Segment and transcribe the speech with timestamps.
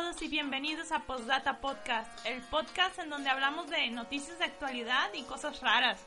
[0.00, 5.12] todos y bienvenidos a Postdata Podcast, el podcast en donde hablamos de noticias de actualidad
[5.12, 6.00] y cosas raras.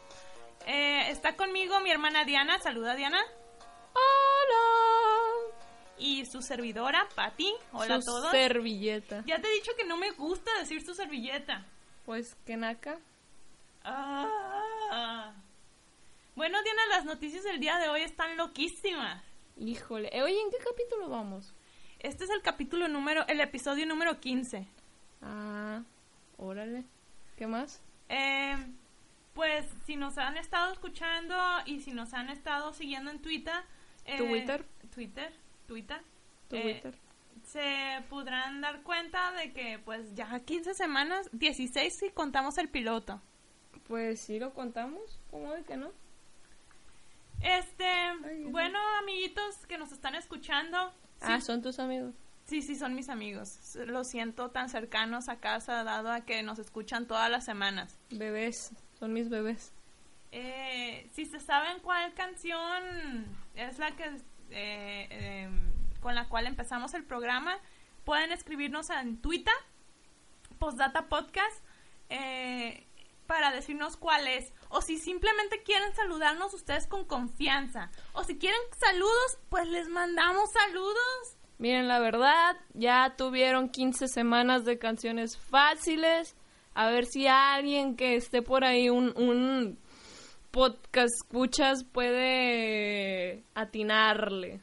[0.65, 3.21] Eh, está conmigo mi hermana Diana, saluda Diana.
[3.93, 5.54] Hola.
[6.00, 7.54] Y su servidora, Patti.
[7.71, 8.32] Hola Su a todos.
[8.32, 9.23] servilleta.
[9.27, 11.64] Ya te he dicho que no me gusta decir su servilleta.
[12.04, 12.97] Pues que naca.
[13.83, 15.33] Ah.
[16.36, 19.23] Bueno, Diana, las noticias del día de hoy están loquísimas.
[19.55, 20.10] Híjole.
[20.11, 21.54] Eh, oye, ¿en qué capítulo vamos?
[22.04, 24.68] Este es el capítulo número, el episodio número 15.
[25.21, 25.84] Ah,
[26.36, 26.84] órale.
[27.38, 27.82] ¿Qué más?
[28.10, 28.57] Eh,
[29.34, 31.34] pues si nos han estado escuchando
[31.66, 33.56] y si nos han estado siguiendo en Twitter,
[34.03, 34.66] eh, Twitter.
[34.94, 35.34] Twitter,
[35.66, 36.02] Twitter,
[36.52, 36.94] eh, Twitter.
[37.45, 43.22] se podrán dar cuenta de que pues ya 15 semanas, 16 si contamos el piloto.
[43.88, 45.22] Pues sí lo contamos.
[45.31, 45.90] ¿Cómo de que no?
[47.42, 47.86] Este,
[48.50, 50.94] bueno, amiguitos que nos están escuchando,
[51.24, 52.14] Ah, son tus amigos.
[52.46, 53.76] sí, sí son mis amigos.
[53.88, 57.98] Los siento tan cercanos a casa dado a que nos escuchan todas las semanas.
[58.12, 58.72] Bebés.
[59.00, 59.74] Son mis bebés.
[60.32, 65.50] Eh, si se saben cuál canción es la que eh, eh,
[66.00, 67.58] con la cual empezamos el programa,
[68.04, 69.54] pueden escribirnos en Twitter,
[70.60, 71.64] Postdata Podcast,
[72.10, 72.86] eh,
[73.26, 74.52] para decirnos cuál es.
[74.76, 77.92] O si simplemente quieren saludarnos ustedes con confianza.
[78.14, 81.38] O si quieren saludos, pues les mandamos saludos.
[81.60, 86.36] Miren, la verdad, ya tuvieron 15 semanas de canciones fáciles.
[86.74, 89.78] A ver si alguien que esté por ahí, un, un
[90.50, 94.60] podcast escuchas, puede atinarle.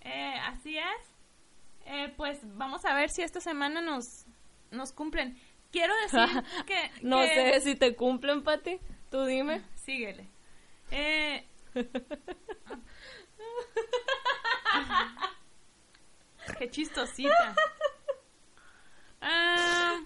[0.00, 1.14] Eh, así es.
[1.86, 4.24] Eh, pues vamos a ver si esta semana nos,
[4.70, 5.36] nos cumplen.
[5.70, 6.90] Quiero decir que...
[7.02, 8.80] No que- sé si te cumplen, Pati.
[9.12, 9.62] Tú dime.
[9.76, 10.26] Síguele.
[10.90, 11.46] Eh,
[16.58, 17.54] qué chistosita.
[19.20, 20.00] Ah,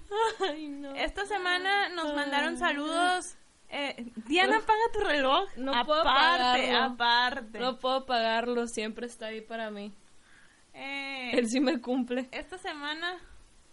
[0.50, 0.94] Ay, no.
[0.94, 3.36] esta semana nos mandaron saludos.
[3.70, 5.48] Eh, Diana, apaga tu reloj.
[5.56, 6.94] No puedo aparte, apagarlo.
[6.94, 7.58] aparte.
[7.58, 9.92] No puedo pagarlo, siempre está ahí para mí.
[10.74, 12.28] Eh, Él sí me cumple.
[12.32, 13.18] esta semana,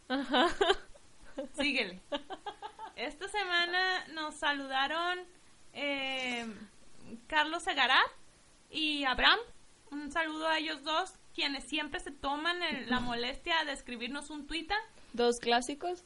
[0.08, 0.48] Ajá.
[1.54, 2.00] síguele.
[2.96, 5.20] Esta semana nos saludaron
[5.74, 6.46] eh,
[7.28, 8.06] Carlos Segarat
[8.70, 9.40] y Abraham.
[9.92, 14.46] Un saludo a ellos dos, quienes siempre se toman el- la molestia de escribirnos un
[14.48, 14.78] Twitter.
[15.14, 16.04] Dos clásicos.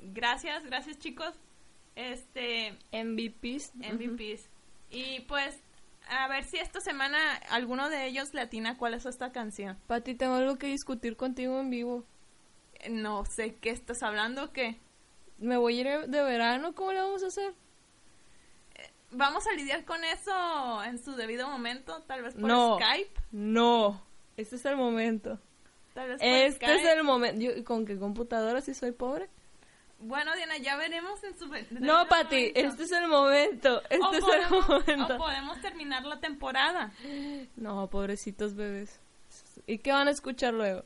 [0.00, 1.34] Gracias, gracias chicos.
[1.96, 3.72] Este, MVPs.
[3.74, 4.48] MVPs.
[4.90, 5.58] Y pues,
[6.08, 7.18] a ver si esta semana
[7.50, 9.76] alguno de ellos le atina cuál es esta canción.
[9.86, 12.04] Pati, tengo algo que discutir contigo en vivo.
[12.88, 14.78] No sé qué estás hablando, ¿qué?
[15.38, 17.54] Me voy a ir de verano, ¿cómo le vamos a hacer?
[19.10, 22.76] Vamos a lidiar con eso en su debido momento, tal vez por No.
[22.78, 23.20] Skype.
[23.32, 24.02] No.
[24.36, 25.38] Este es el momento.
[25.94, 27.40] Tal vez por Este es el momento.
[27.40, 29.28] Yo, ¿Con qué computadora si soy pobre?
[30.00, 31.46] Bueno, Diana, ya veremos en su
[31.80, 32.60] No, Pati, momento.
[32.60, 33.82] este es el momento.
[33.90, 35.16] Este o es podemos, el o momento.
[35.18, 36.92] podemos terminar la temporada.
[37.56, 39.00] No, pobrecitos bebés.
[39.66, 40.84] ¿Y qué van a escuchar luego?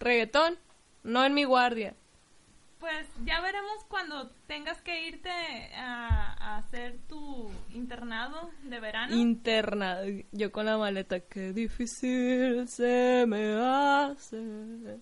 [0.00, 0.58] ¿Reggaetón?
[1.04, 1.94] No en mi guardia.
[2.82, 5.30] Pues ya veremos cuando tengas que irte
[5.76, 9.14] a, a hacer tu internado de verano.
[9.14, 9.98] Interna.
[10.32, 11.20] Yo con la maleta.
[11.20, 14.98] Qué difícil se me hace.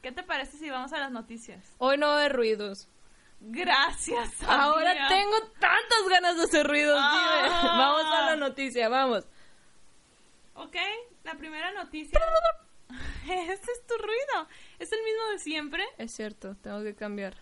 [0.00, 1.74] ¿Qué te parece si vamos a las noticias?
[1.76, 2.88] Hoy no hay ruidos.
[3.40, 4.42] Gracias.
[4.48, 5.08] Ahora amiga.
[5.08, 6.98] tengo tantas ganas de hacer ruidos.
[6.98, 7.74] Ah.
[7.76, 9.26] Vamos a la noticia, vamos.
[10.54, 10.76] Ok,
[11.22, 12.18] la primera noticia.
[13.24, 14.48] Ese es tu ruido.
[14.78, 15.84] Es el mismo de siempre.
[15.98, 17.36] Es cierto, tengo que cambiar.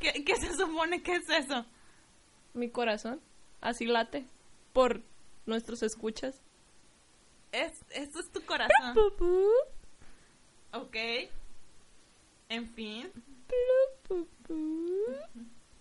[0.00, 1.64] ¿Qué, qué se supone que es eso?
[2.54, 3.20] Mi corazón.
[3.60, 4.26] Así late.
[4.72, 5.02] Por
[5.46, 6.42] nuestros escuchas.
[7.52, 8.96] Es, eso es tu corazón.
[10.72, 10.96] Ok.
[12.48, 13.10] En fin.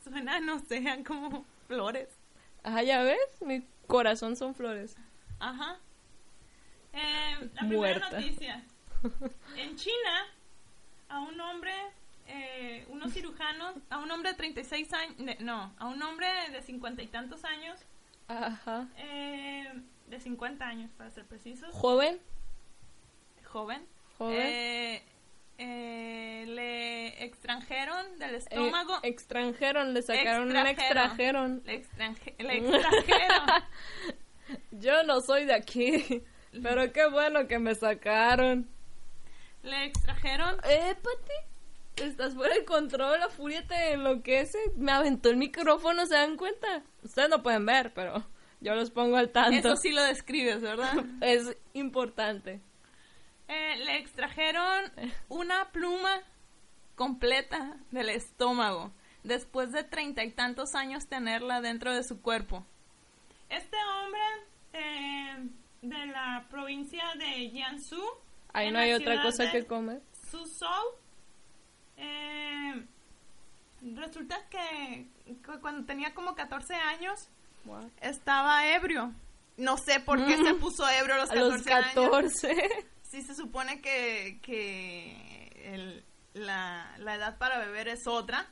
[0.04, 2.10] Suena, no sé, como flores.
[2.64, 4.96] Ajá, ya ves, mi corazón son flores.
[5.40, 5.80] Ajá.
[6.96, 8.10] Eh, la primera Muerta.
[8.12, 8.64] noticia.
[9.58, 10.26] En China,
[11.10, 11.74] a un hombre,
[12.28, 17.04] eh, unos cirujanos, a un hombre de 36 años, no, a un hombre de 50
[17.04, 17.80] y tantos años,
[18.28, 18.88] Ajá.
[18.98, 19.72] eh,
[20.08, 22.20] de 50 años para ser precisos, Joven,
[23.44, 23.86] joven,
[24.18, 24.40] joven.
[24.42, 25.04] eh,
[25.60, 31.62] eh, le extranjeron del estómago, extranjeron, le sacaron un Extrajeron.
[31.66, 33.48] le, extranje- le extrajeron,
[34.72, 36.24] Yo no soy de aquí.
[36.62, 38.68] Pero qué bueno que me sacaron.
[39.64, 44.58] le extrajeron Eh, Pati, estás fuera de control, la furia te enloquece.
[44.76, 46.84] Me aventó el micrófono, ¿se dan cuenta?
[47.04, 48.26] Ustedes no pueden ver, pero
[48.62, 49.58] yo los pongo al tanto.
[49.58, 50.94] Eso sí lo describes, ¿verdad?
[51.22, 52.62] Es importante.
[53.48, 54.92] Eh, le extrajeron
[55.30, 56.22] una pluma
[56.96, 58.92] completa del estómago
[59.24, 62.66] después de treinta y tantos años tenerla dentro de su cuerpo.
[63.50, 64.22] Este hombre
[64.74, 65.50] eh,
[65.90, 68.02] de la provincia de Jiangsu.
[68.54, 70.02] Ahí no hay otra cosa que comer.
[70.32, 70.96] Suzhou,
[71.98, 72.86] eh,
[73.96, 75.08] resulta que
[75.46, 77.30] cu- cuando tenía como 14 años
[78.02, 79.14] estaba ebrio.
[79.58, 82.50] No sé por qué se puso ebrio a los A 14, los 14.
[82.52, 82.62] años.
[83.04, 86.04] Sí, se supone que, que el-
[86.34, 88.48] la, la edad para beber es otra.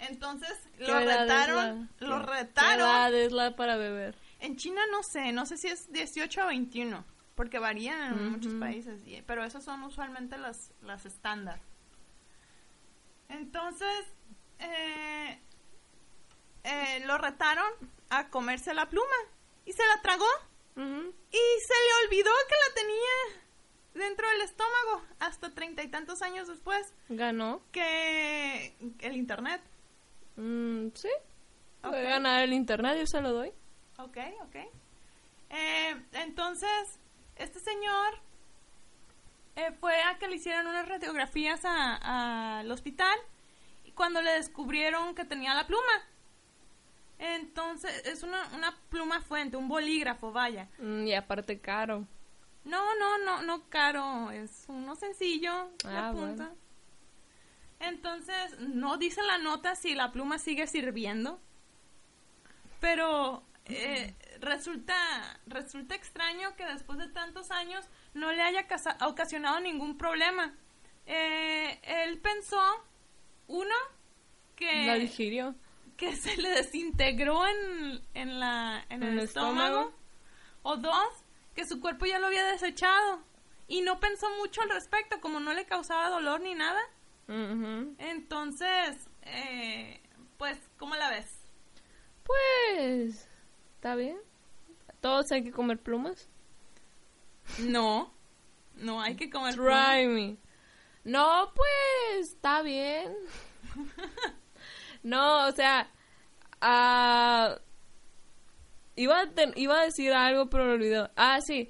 [0.00, 2.80] Entonces ¿Qué lo retaron, la- lo qué- ¿Qué retaron.
[2.80, 4.16] edad es la para beber?
[4.42, 7.04] En China no sé, no sé si es 18 o 21,
[7.36, 11.60] porque varían en muchos países, pero esos son usualmente las, las estándar.
[13.28, 14.04] Entonces,
[14.58, 15.38] eh,
[16.64, 17.66] eh, lo retaron
[18.10, 19.14] a comerse la pluma
[19.64, 20.26] y se la tragó
[20.76, 26.48] y se le olvidó que la tenía dentro del estómago hasta treinta y tantos años
[26.48, 27.62] después ¿Ganó?
[27.70, 29.62] que el internet.
[30.36, 31.08] Mm, sí.
[31.82, 31.96] Voy Ok.
[31.96, 33.52] a ganar el internet, yo se lo doy.
[34.04, 34.56] Ok, ok.
[35.50, 36.98] Eh, entonces,
[37.36, 38.14] este señor
[39.56, 43.16] eh, fue a que le hicieran unas radiografías al hospital
[43.84, 45.92] y cuando le descubrieron que tenía la pluma.
[47.18, 50.68] Entonces, es una, una pluma fuente, un bolígrafo, vaya.
[50.78, 52.06] Mm, y aparte caro.
[52.64, 56.44] No, no, no, no caro, es uno sencillo, Ah, punta.
[56.48, 56.56] bueno.
[57.80, 61.40] Entonces, no dice la nota si la pluma sigue sirviendo,
[62.80, 68.66] pero eh, resulta, resulta extraño que después de tantos años no le haya
[69.06, 70.54] ocasionado ningún problema.
[71.06, 72.60] Eh, él pensó,
[73.48, 73.74] uno,
[74.56, 75.54] que La digirió.
[75.96, 79.78] que se le desintegró en, en, la, en ¿En el el estómago.
[79.80, 79.98] estómago?
[80.62, 81.08] O dos,
[81.54, 83.22] que su cuerpo ya lo había desechado.
[83.68, 86.80] Y no pensó mucho al respecto, como no le causaba dolor ni nada.
[87.98, 90.00] Entonces, eh,
[90.36, 91.26] pues, ¿cómo la ves?
[92.24, 93.28] Pues,
[93.82, 94.16] ¿está bien?
[95.00, 96.28] ¿Todos hay que comer plumas?
[97.58, 98.14] No,
[98.76, 100.36] no hay que comer Try me.
[101.02, 103.12] No, pues, está bien.
[105.02, 105.90] no, o sea,
[106.60, 107.58] ah,
[108.94, 111.10] iba, a ten- iba a decir algo, pero lo olvidó.
[111.16, 111.68] Ah, sí.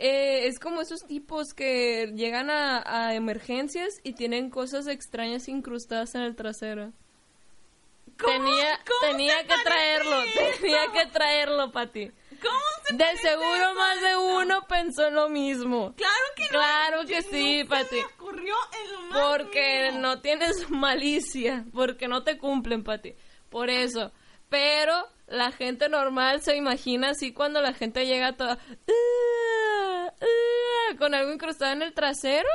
[0.00, 6.16] Eh, es como esos tipos que llegan a, a emergencias y tienen cosas extrañas incrustadas
[6.16, 6.92] en el trasero.
[8.18, 10.22] ¿Cómo- tenía cómo tenía se que traerlo,
[10.60, 12.10] tenía que traerlo, Pati.
[12.40, 15.94] ¿Cómo se De seguro eso más de uno pensó lo mismo.
[15.96, 16.48] Claro que no.
[16.50, 17.96] Claro que sí, Pati.
[17.96, 18.54] me ocurrió
[19.12, 23.14] Porque no tienes malicia, porque no te cumplen, Pati.
[23.48, 24.12] Por eso.
[24.48, 28.58] Pero la gente normal se imagina así cuando la gente llega toda
[28.88, 32.48] "Ah, ah", con algo incrustado en el trasero.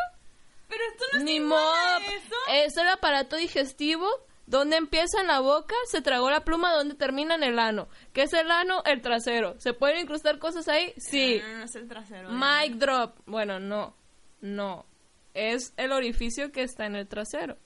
[0.67, 1.99] Pero esto no Ni es modo.
[1.99, 2.35] de eso.
[2.65, 4.07] Es el aparato digestivo.
[4.47, 7.89] Donde empieza en la boca, se tragó la pluma, donde termina en el ano.
[8.13, 8.81] ¿Qué es el ano?
[8.85, 9.59] El trasero.
[9.59, 10.93] ¿Se pueden incrustar cosas ahí?
[10.97, 11.39] Sí.
[11.41, 12.29] No, no, no es el trasero.
[12.31, 13.19] Mic drop.
[13.25, 13.95] Bueno, no.
[14.41, 14.85] No.
[15.33, 17.57] Es el orificio que está en el trasero.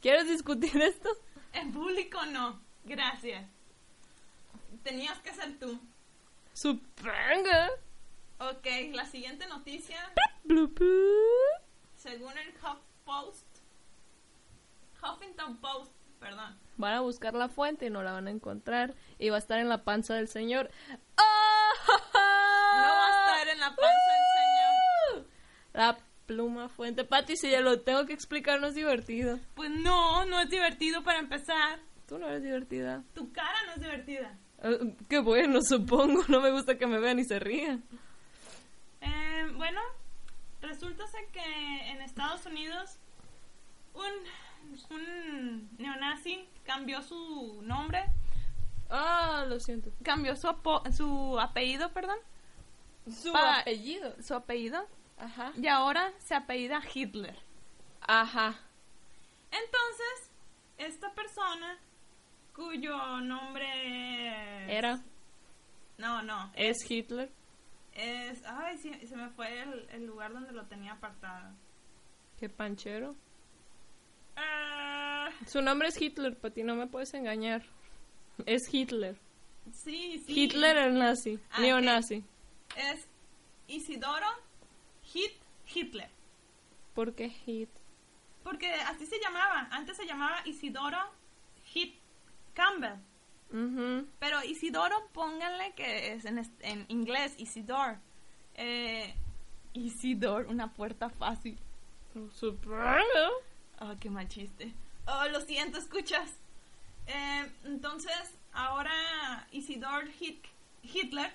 [0.00, 1.10] ¿Quieres discutir esto?
[1.52, 2.60] En público no.
[2.84, 3.46] Gracias.
[4.82, 5.78] Tenías que ser tú.
[6.54, 7.50] Supongo.
[8.38, 9.98] Ok, la siguiente noticia,
[11.96, 13.46] según el HuffPost,
[15.02, 16.58] Huffington Post, perdón.
[16.76, 18.94] Van a buscar la fuente y no la van a encontrar.
[19.18, 20.70] Y va a estar en la panza del señor.
[21.18, 21.60] ¡Oh!
[21.86, 25.30] No va a estar en la panza del señor.
[25.72, 27.04] La pluma fuente.
[27.04, 29.38] Pati, si ya lo tengo que explicar, no es divertido.
[29.54, 31.80] Pues no, no es divertido para empezar.
[32.06, 33.02] Tú no eres divertida.
[33.14, 34.38] Tu cara no es divertida.
[34.62, 36.22] Eh, qué bueno, supongo.
[36.28, 37.82] No me gusta que me vean y se rían.
[39.00, 39.80] Eh, bueno,
[40.60, 42.98] resulta que en Estados Unidos
[43.94, 44.12] un,
[44.90, 48.04] un neonazi cambió su nombre,
[48.88, 49.90] Ah, lo siento.
[50.02, 52.18] cambió su, apo- su apellido, perdón,
[53.10, 54.14] Su apellido.
[54.22, 54.86] su apellido,
[55.18, 55.52] Ajá.
[55.56, 57.36] y ahora se apellida Hitler.
[58.00, 58.54] Ajá.
[59.50, 60.30] Entonces,
[60.78, 61.78] esta persona
[62.54, 65.00] cuyo nombre es- Era.
[65.98, 67.30] No, no, Es Hitler.
[67.92, 68.42] es...
[68.46, 71.52] Ay, sí, se me fue el, el lugar donde lo tenía apartado.
[72.38, 73.14] Qué panchero.
[75.40, 77.64] Ah, Su nombre es Hitler, Pati, no me puedes engañar.
[78.46, 79.16] Es Hitler.
[79.72, 80.40] sí, sí.
[80.40, 81.38] Hitler el nazi.
[81.50, 82.24] Ah, neonazi.
[82.76, 83.06] Es
[83.68, 84.26] Isidoro
[85.02, 85.32] Hit
[85.72, 86.08] Hitler.
[86.94, 87.68] ¿Por qué Hit?
[88.42, 89.68] Porque así se llamaba.
[89.70, 90.98] Antes se llamaba Isidoro
[91.66, 91.94] Hit
[92.54, 92.98] Campbell.
[94.20, 97.98] Pero Isidoro, pónganle que es en, inglés, Isidore.
[98.54, 99.12] Eh,
[99.72, 101.58] Isidore, una puerta fácil.
[102.32, 103.00] Supongo.
[103.80, 104.72] Oh, qué mal chiste.
[105.12, 106.30] Oh, lo siento, escuchas.
[107.06, 110.46] Eh, entonces, ahora Isidore Hit-
[110.82, 111.32] Hitler,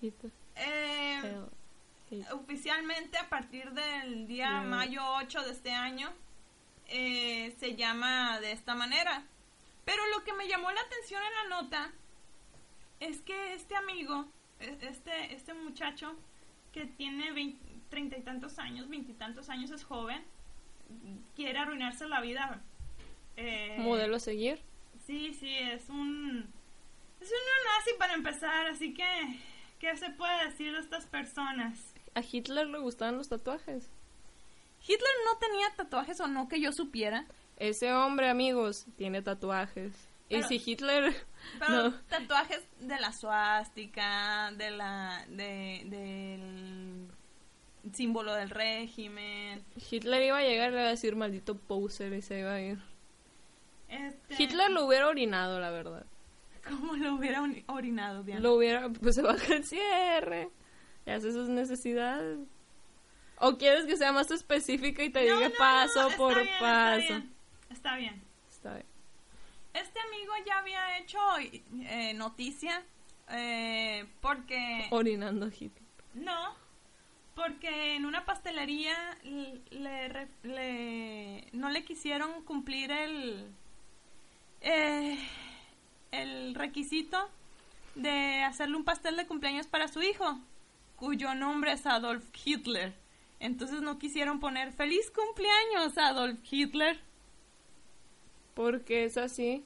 [0.00, 1.20] Hit- eh,
[2.32, 6.12] oficialmente a partir del día mayo 8 de este año,
[6.88, 9.24] eh, se llama de esta manera.
[9.84, 11.92] Pero lo que me llamó la atención en la nota
[13.00, 14.26] es que este amigo,
[14.60, 16.14] e- este, este muchacho
[16.72, 17.56] que tiene
[17.90, 20.24] treinta y tantos años, veintitantos años, es joven,
[21.36, 22.60] quiere arruinarse la vida.
[23.36, 24.60] Eh, Modelo a seguir.
[25.06, 26.48] Sí, sí, es un...
[27.20, 29.04] Es un nazi para empezar, así que...
[29.78, 31.78] ¿Qué se puede decir de estas personas?
[32.14, 33.90] A Hitler le gustaban los tatuajes.
[34.86, 37.26] Hitler no tenía tatuajes o no que yo supiera.
[37.58, 39.92] Ese hombre, amigos, tiene tatuajes.
[40.28, 41.14] Pero- y si Hitler...
[41.58, 41.94] Pero no.
[42.08, 45.24] tatuajes de la suástica, de la...
[45.28, 47.08] De, del
[47.92, 49.62] símbolo del régimen.
[49.90, 52.60] Hitler iba a llegar y le iba a decir maldito poser y se iba a
[52.60, 52.78] ir.
[53.94, 56.06] Este, Hitler lo hubiera orinado, la verdad.
[56.68, 58.40] ¿Cómo lo hubiera ori- orinado, Diana?
[58.40, 58.88] Lo hubiera...
[58.88, 60.50] Pues se baja el cierre.
[61.06, 62.38] Y hace sus necesidades.
[63.38, 66.34] ¿O quieres que sea más específica y te No, diga no, paso no, está por
[66.36, 67.00] bien, paso?
[67.00, 67.32] Está bien.
[67.70, 68.22] Está bien.
[68.48, 68.86] Está bien.
[69.74, 72.82] Este amigo ya había hecho eh, noticia
[73.30, 74.86] eh, porque...
[74.90, 75.82] Orinando a Hitler.
[76.14, 76.54] No,
[77.34, 78.94] porque en una pastelería
[80.44, 83.48] le- no le quisieron cumplir el
[84.64, 85.18] eh,
[86.10, 87.28] el requisito
[87.94, 90.38] de hacerle un pastel de cumpleaños para su hijo,
[90.96, 92.94] cuyo nombre es Adolf Hitler.
[93.40, 97.00] Entonces no quisieron poner feliz cumpleaños Adolf Hitler.
[98.54, 99.64] Porque es así.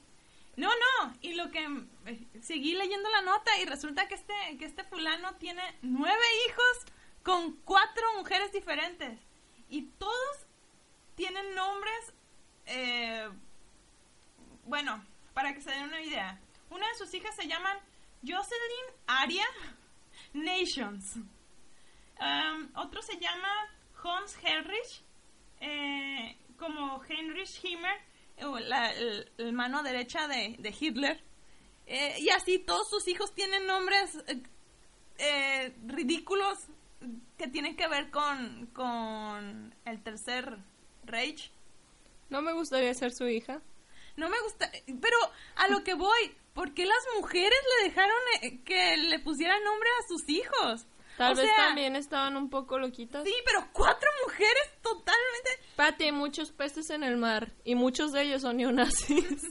[0.57, 1.65] No, no, y lo que
[2.05, 6.93] eh, seguí leyendo la nota y resulta que este que este fulano tiene nueve hijos
[7.23, 9.17] con cuatro mujeres diferentes
[9.69, 10.47] y todos
[11.15, 12.13] tienen nombres,
[12.65, 13.29] eh,
[14.69, 17.77] bueno, para que se den una idea, una de sus hijas se llaman
[18.21, 19.45] Jocelyn Aria
[20.33, 21.15] Nations,
[22.75, 23.49] otro se llama
[24.03, 25.03] Hans Heinrich,
[25.59, 27.99] eh, como Heinrich Himmler,
[28.43, 31.21] o la el, mano derecha de, Hitler.
[31.87, 34.43] Eh, y así todos sus hijos tienen nombres eh,
[35.17, 36.59] eh, ridículos
[37.37, 40.59] que tienen que ver con, con el tercer
[41.03, 41.51] Reich.
[42.29, 43.61] No me gustaría ser su hija.
[44.19, 44.69] No me gusta,
[45.01, 45.17] pero
[45.55, 49.87] a lo que voy, ¿por qué las mujeres le dejaron eh, que le pusieran nombre
[49.89, 50.85] a sus hijos?
[51.17, 53.23] Tal O vez sea, también estaban un poco loquitas.
[53.23, 55.49] Sí, pero cuatro mujeres totalmente...
[55.77, 59.29] Pati, hay muchos peces en el mar y muchos de ellos son neonazis.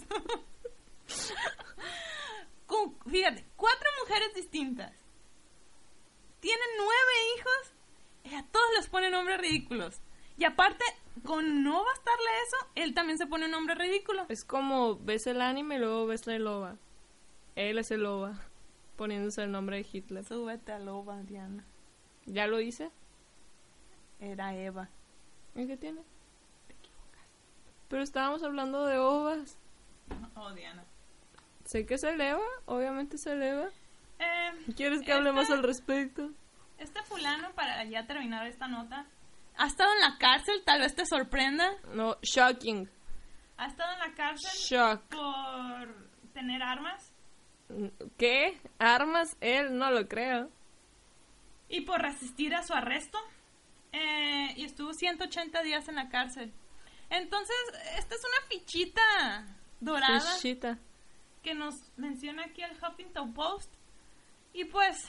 [2.66, 4.92] con, fíjate, cuatro mujeres distintas.
[6.40, 7.72] Tienen nueve hijos
[8.24, 9.96] y a todos les pone nombres ridículos.
[10.36, 10.84] Y aparte,
[11.24, 14.26] con no bastarle eso, él también se pone un nombre ridículo.
[14.28, 16.76] es como ves el anime y luego ves la loba.
[17.56, 18.34] Él es el loba,
[18.96, 20.24] poniéndose el nombre de Hitler.
[20.24, 21.64] Súbete a loba, Diana.
[22.26, 22.90] ¿Ya lo hice?
[24.20, 24.88] Era Eva.
[25.54, 26.00] ¿Y qué tiene?
[27.88, 29.56] Pero estábamos hablando de ovas.
[30.34, 30.84] Oh, Diana.
[31.64, 33.68] Sé que se eleva, obviamente se eleva.
[34.18, 36.30] Eh, ¿Quieres que hablemos este- al respecto?
[36.78, 39.06] Este fulano, para ya terminar esta nota,
[39.58, 41.70] ha estado en la cárcel, tal vez te sorprenda.
[41.94, 42.88] No, shocking.
[43.58, 45.02] Ha estado en la cárcel Shock.
[45.08, 47.12] por tener armas
[48.16, 48.58] ¿Qué?
[48.78, 49.36] ¿Armas?
[49.40, 50.48] Él no lo creo.
[51.68, 53.18] y por resistir a su arresto.
[53.92, 56.52] Eh, y estuvo 180 días en la cárcel.
[57.10, 57.56] Entonces,
[57.98, 59.46] esta es una fichita
[59.80, 60.78] dorada Fichita.
[61.42, 63.72] que nos menciona aquí el Huffington Post.
[64.54, 65.06] Y pues,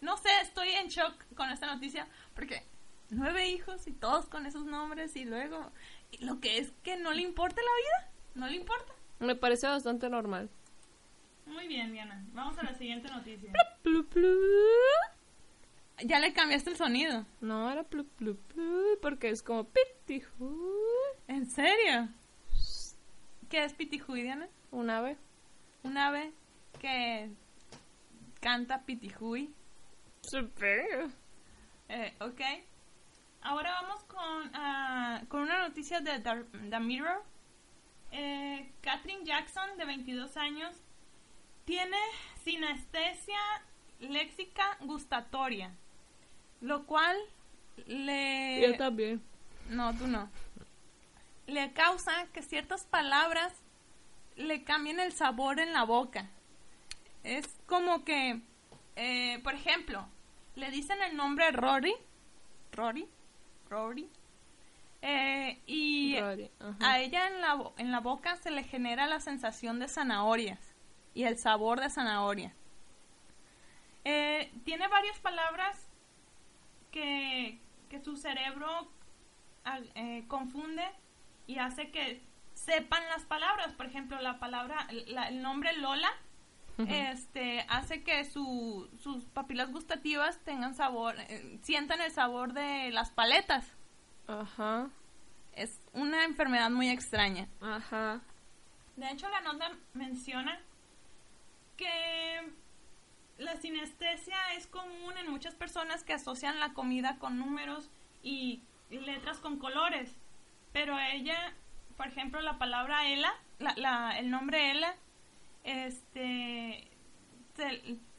[0.00, 2.66] no sé, estoy en shock con esta noticia porque
[3.10, 5.70] nueve hijos y todos con esos nombres y luego
[6.10, 8.92] y lo que es que no le importa la vida, no le importa.
[9.18, 10.48] Me parece bastante normal.
[11.46, 12.24] Muy bien, Diana.
[12.32, 13.52] Vamos a la siguiente noticia.
[13.82, 14.38] Plu, plu.
[16.04, 17.26] Ya le cambiaste el sonido.
[17.40, 20.74] No, era plu, plu, plu, porque es como pitijú.
[21.28, 22.08] ¿En serio?
[23.50, 24.48] ¿Qué es Pitijuy, Diana?
[24.70, 25.16] Un ave.
[25.82, 26.32] Un ave
[26.78, 27.28] que
[28.40, 29.52] canta Pitijuy.
[30.22, 31.10] Super.
[31.88, 32.40] Eh, ok.
[33.42, 37.22] Ahora vamos con, ah, con una noticia de The, The Mirror.
[38.12, 40.74] Eh, Catherine Jackson, de 22 años,
[41.64, 41.96] tiene
[42.42, 43.38] sinestesia
[44.00, 45.72] léxica gustatoria,
[46.60, 47.16] lo cual
[47.86, 48.60] le...
[48.60, 49.22] Yo también.
[49.68, 50.28] No, tú no.
[51.46, 53.52] Le causa que ciertas palabras
[54.36, 56.28] le cambien el sabor en la boca.
[57.22, 58.40] Es como que,
[58.96, 60.06] eh, por ejemplo,
[60.56, 61.94] le dicen el nombre Rory
[62.72, 63.08] Rory.
[63.70, 64.10] Rory.
[65.02, 66.50] Eh, y Rory,
[66.80, 70.60] a ella en la, en la boca se le genera la sensación de zanahorias
[71.14, 72.52] y el sabor de zanahoria.
[74.04, 75.88] Eh, tiene varias palabras
[76.90, 77.58] que,
[77.88, 78.90] que su cerebro
[79.94, 80.84] eh, confunde
[81.46, 82.22] y hace que
[82.54, 83.72] sepan las palabras.
[83.74, 86.10] Por ejemplo, la palabra, la- el nombre Lola,
[86.78, 93.10] este, hace que su- sus papilas gustativas tengan sabor, eh, sientan el sabor de las
[93.10, 93.66] paletas.
[94.26, 94.88] Ajá.
[95.54, 97.48] Es una enfermedad muy extraña.
[97.60, 98.20] Ajá.
[98.96, 100.58] De hecho, la nota menciona
[101.76, 102.52] que
[103.38, 107.90] la sinestesia es común en muchas personas que asocian la comida con números
[108.22, 110.14] y letras con colores.
[110.72, 111.54] Pero ella,
[111.96, 114.94] por ejemplo, la palabra Ela, la, la- el nombre Ela,
[115.64, 116.88] este,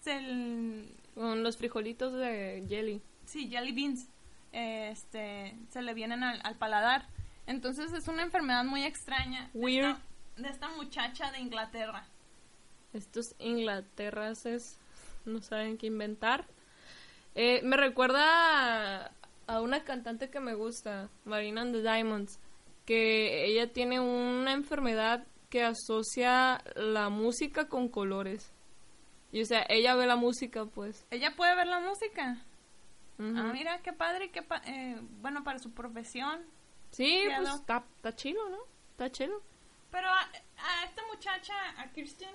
[0.02, 3.02] se- Con los frijolitos de jelly.
[3.26, 4.08] sí, jelly beans,
[4.52, 7.06] este, se le vienen al, al paladar.
[7.48, 9.90] Entonces es una enfermedad muy extraña de Weird.
[9.90, 10.02] esta,
[10.42, 12.06] de esta muchacha de Inglaterra.
[12.94, 14.78] Estos inglaterrases
[15.26, 16.46] no saben qué inventar.
[17.36, 19.12] Eh, me recuerda a,
[19.48, 22.40] a una cantante que me gusta, Marina and the Diamonds,
[22.86, 28.52] que ella tiene una enfermedad que asocia la música con colores.
[29.32, 31.06] Y o sea, ella ve la música, pues.
[31.12, 32.38] Ella puede ver la música.
[33.20, 36.42] Ah, mira, qué padre, qué pa- eh, bueno, para su profesión.
[36.90, 38.58] sí, pues está, está chido, ¿no?
[38.94, 39.42] Está chido.
[39.92, 42.34] Pero a, a esta muchacha, a Kirsten,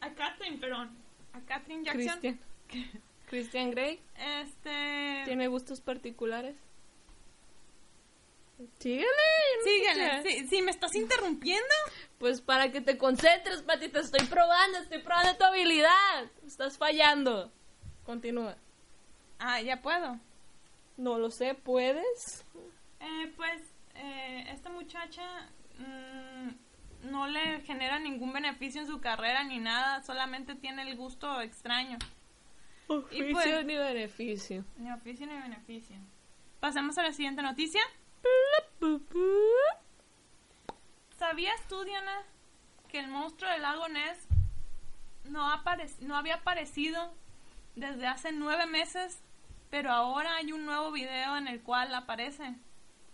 [0.00, 0.96] a Catherine, perdón,
[1.34, 2.40] a Catherine Jackson, Christian.
[3.26, 5.22] Christian Grey este...
[5.26, 6.56] tiene gustos particulares.
[8.78, 9.06] Síguele.
[9.64, 10.38] Síguele, escuché.
[10.40, 11.74] sí, sí, ¿me estás interrumpiendo?
[12.18, 16.24] Pues para que te concentres, Pati, te estoy probando, estoy probando tu habilidad.
[16.46, 17.52] Estás fallando.
[18.04, 18.56] Continúa.
[19.38, 20.18] Ah, ya puedo.
[20.96, 22.44] No lo sé, ¿puedes?
[23.00, 23.62] Eh, pues,
[23.94, 25.22] eh, esta muchacha
[25.78, 31.40] mm, no le genera ningún beneficio en su carrera ni nada, solamente tiene el gusto
[31.40, 31.98] extraño.
[32.88, 34.64] Oficio pues- ni beneficio.
[34.78, 35.96] Ni oficio ni beneficio.
[36.58, 37.82] Pasemos a la siguiente noticia.
[41.18, 42.22] ¿Sabías tú, Diana,
[42.88, 44.28] que el monstruo del lago Ness
[45.24, 45.48] no,
[46.00, 47.12] no había aparecido
[47.74, 49.22] desde hace nueve meses,
[49.70, 52.54] pero ahora hay un nuevo video en el cual aparece?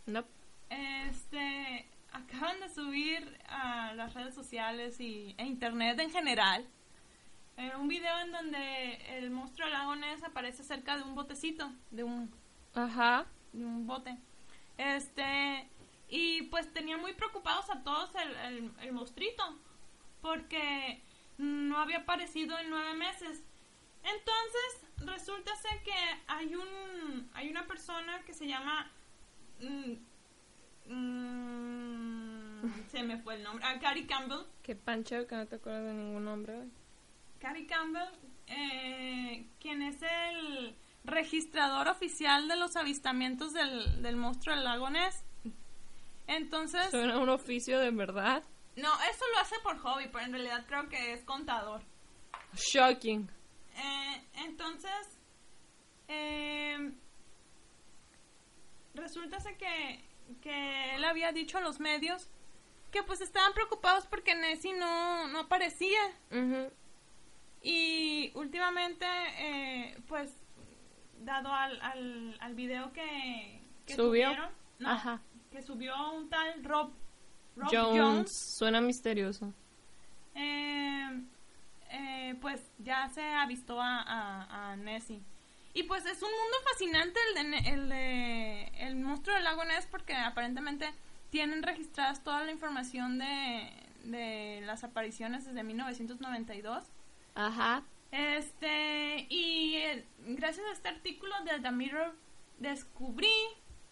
[0.07, 0.25] No.
[0.71, 6.67] Este, acaban de subir a las redes sociales y, e internet en general
[7.57, 11.71] eh, un video en donde el monstruo del lago Ness aparece cerca de un botecito,
[11.91, 12.33] de un
[12.75, 13.27] Ajá.
[13.53, 14.17] de un bote.
[14.77, 15.69] Este,
[16.09, 19.59] y pues tenía muy preocupados a todos el, el, el monstruito,
[20.21, 21.03] porque
[21.39, 23.43] no había aparecido en nueve meses.
[24.03, 25.95] Entonces, resulta ser que
[26.27, 28.91] hay un, hay una persona que se llama,
[29.61, 35.57] mm, mm, se me fue el nombre, ah, Gary Campbell, Qué pancho que no te
[35.57, 36.55] acuerdas de ningún nombre.
[36.59, 36.71] hoy.
[37.41, 38.09] Gary Campbell,
[38.47, 40.75] eh, quien es el
[41.05, 45.23] registrador oficial de los avistamientos del, del monstruo del lago Ness.
[46.27, 48.43] Entonces, Suena un oficio de verdad.
[48.77, 51.83] no, eso lo hace por hobby, pero en realidad creo que es contador.
[52.55, 53.29] Shocking.
[53.77, 55.19] Eh, entonces,
[56.09, 56.93] eh,
[58.95, 60.05] resulta que,
[60.41, 62.31] que él había dicho a los medios
[62.91, 66.01] que pues estaban preocupados porque Nessie no, no aparecía.
[67.61, 69.05] Y últimamente,
[69.39, 70.31] eh, pues,
[71.25, 74.29] dado al, al, al video que, que ¿Subió?
[74.29, 75.21] subieron, no, Ajá.
[75.51, 76.91] que subió un tal Rob,
[77.57, 78.01] Rob Jones.
[78.01, 79.53] Jones, Suena misterioso.
[80.35, 81.21] eh,
[81.91, 85.21] eh, pues ya se avistó a, a, a Nessie.
[85.75, 89.87] Y pues es un mundo fascinante el de, el de el monstruo del lago Ness
[89.91, 90.89] porque aparentemente
[91.31, 93.73] tienen registradas toda la información de,
[94.05, 96.85] de las apariciones desde 1992.
[97.35, 97.83] Ajá.
[98.15, 102.15] Este, y eh, gracias a este artículo de The Mirror
[102.59, 103.33] descubrí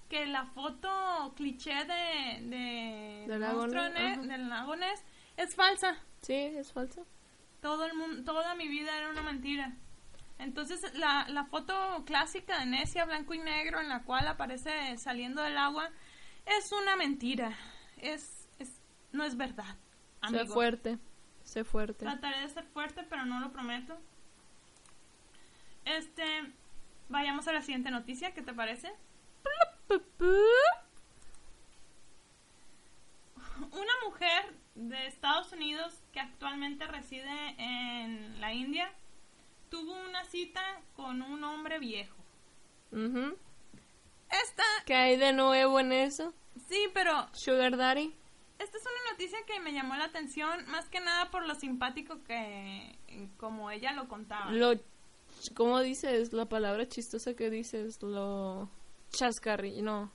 [0.09, 5.03] que la foto cliché de, de Del lago Ne- del lago Ness
[5.37, 5.97] es falsa.
[6.21, 7.05] Sí, es falso.
[7.61, 9.73] Todo el mundo, toda mi vida era una mentira.
[10.39, 15.43] Entonces, la, la foto clásica de Nessia blanco y negro en la cual aparece saliendo
[15.43, 15.91] del agua
[16.47, 17.57] es una mentira.
[17.97, 18.71] Es, es
[19.11, 19.77] no es verdad.
[20.21, 20.55] Sé amigo.
[20.55, 20.99] fuerte.
[21.43, 22.05] Sé fuerte.
[22.05, 23.99] Trataré de ser fuerte, pero no lo prometo.
[25.85, 26.25] Este,
[27.09, 28.93] vayamos a la siguiente noticia, ¿qué te parece?
[33.71, 38.91] Una mujer de Estados Unidos que actualmente reside en la India
[39.69, 40.61] tuvo una cita
[40.97, 42.17] con un hombre viejo.
[42.93, 46.33] Esta, ¿Qué hay de nuevo en eso?
[46.69, 48.15] sí, pero Sugar Daddy.
[48.59, 52.23] esta es una noticia que me llamó la atención, más que nada por lo simpático
[52.25, 52.99] que,
[53.39, 54.51] como ella lo contaba.
[54.51, 54.75] Lo,
[55.51, 56.33] ¿cómo dices?
[56.33, 58.69] La palabra chistosa que dices, lo
[59.11, 60.11] chascarri, no.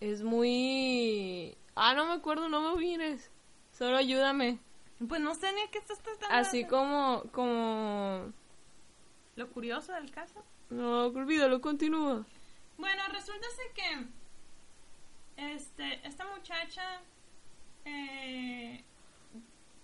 [0.00, 1.56] Es muy...
[1.74, 3.30] Ah, no me acuerdo, no me mires.
[3.72, 4.58] Solo ayúdame.
[5.08, 6.34] Pues no sé ni qué estás tratando.
[6.34, 8.32] Así como, como...
[9.36, 10.42] Lo curioso del caso.
[10.70, 12.24] No, olvídalo, continúa.
[12.78, 14.06] Bueno, resulta que
[15.36, 17.00] este, esta muchacha
[17.84, 18.82] eh,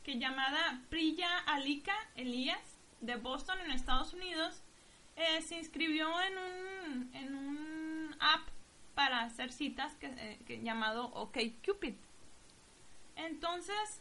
[0.02, 2.71] que llamada Priya Alika Elías
[3.02, 4.62] de Boston en Estados Unidos
[5.16, 8.48] eh, se inscribió en un, en un app
[8.94, 11.94] para hacer citas que, eh, llamado OkCupid.
[13.16, 14.00] Entonces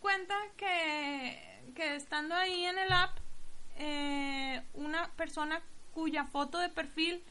[0.00, 3.16] cuenta que, que estando ahí en el app
[3.78, 5.62] eh, una persona
[5.94, 7.22] cuya foto de perfil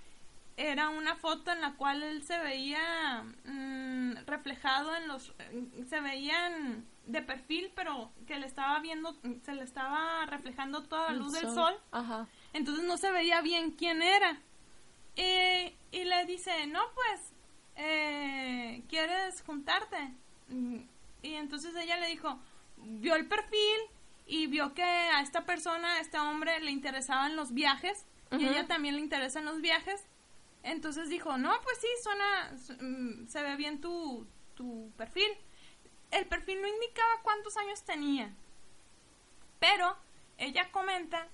[0.58, 5.34] era una foto en la cual él se veía mm, reflejado en los
[5.90, 11.18] se veían de perfil pero que le estaba viendo se le estaba reflejando toda la
[11.18, 11.74] luz del sol.
[11.92, 12.28] Ajá.
[12.54, 14.40] entonces no se veía bien quién era.
[15.16, 17.32] Eh, y le dice no pues
[17.76, 19.98] eh, quieres juntarte
[21.22, 22.40] y entonces ella le dijo
[22.78, 23.80] vio el perfil
[24.28, 28.68] y vio que a esta persona a este hombre le interesaban los viajes y ella
[28.68, 30.04] también le interesan los viajes.
[30.64, 35.30] Entonces dijo, no, pues sí, suena, su- mm, se ve bien tu, tu perfil.
[36.12, 38.32] El perfil no indicaba cuántos años tenía.
[39.60, 39.96] Pero
[40.38, 41.28] ella comenta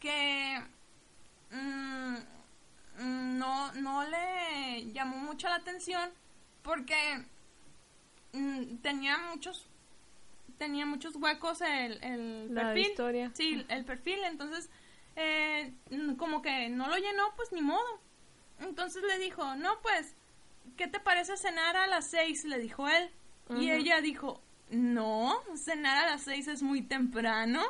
[0.00, 0.62] que
[1.50, 2.14] mm,
[2.98, 6.10] mm, no, no le llamó mucho la atención
[6.62, 7.24] porque
[8.32, 9.66] mm, tenía muchos
[10.58, 12.86] tenía muchos huecos el, el La perfil.
[12.86, 13.30] historia.
[13.34, 14.70] Sí, el perfil, entonces
[15.16, 15.72] eh,
[16.18, 18.00] como que no lo llenó, pues ni modo.
[18.60, 20.14] Entonces le dijo, no, pues,
[20.76, 22.44] ¿qué te parece cenar a las seis?
[22.44, 23.10] Le dijo él.
[23.58, 27.62] Y ella dijo, no, cenar a las seis es muy temprano.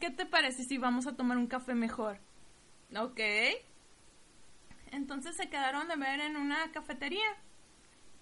[0.00, 2.18] ¿Qué te parece si vamos a tomar un café mejor?
[2.94, 3.20] Ok.
[4.90, 7.36] Entonces se quedaron de ver en una cafetería.